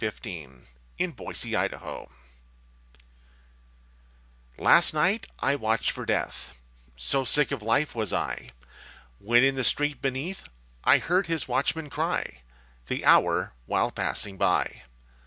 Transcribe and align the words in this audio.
TIME 0.01 0.65
AND 0.99 1.15
DEATH 1.15 1.43
AND 1.45 1.73
LOVE. 1.79 2.09
Last 4.57 4.95
night 4.95 5.27
I 5.37 5.53
watched 5.55 5.91
for 5.91 6.07
Death 6.07 6.59
So 6.95 7.23
sick 7.23 7.51
of 7.51 7.61
life 7.61 7.93
was 7.93 8.11
I! 8.11 8.49
When 9.19 9.43
in 9.43 9.53
the 9.53 9.63
street 9.63 10.01
beneath 10.01 10.43
I 10.83 10.97
heard 10.97 11.27
his 11.27 11.47
watchman 11.47 11.91
cry 11.91 12.39
The 12.87 13.05
hour, 13.05 13.53
while 13.67 13.91
passing 13.91 14.37
by. 14.39 14.81